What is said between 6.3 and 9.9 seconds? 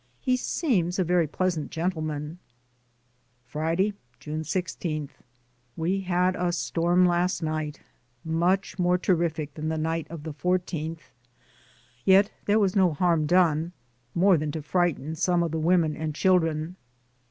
a storm last night, much more terrific than the